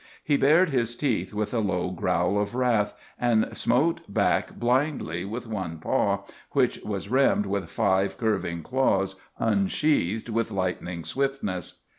[0.23, 5.45] He bared his teeth with a low growl of wrath, and smote back blindly with
[5.45, 11.81] one paw, which was rimmed with five curving claws unsheathed with lightning swiftness.